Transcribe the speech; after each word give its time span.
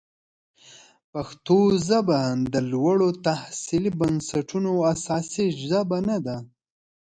پښتو 1.13 1.57
ژبه 1.87 2.19
د 2.53 2.55
لوړو 2.71 3.09
تحصیلي 3.27 3.91
بنسټونو 3.99 4.71
اساسي 4.93 5.47
ژبه 5.67 5.97
نه 6.09 6.17
ده. 6.25 6.37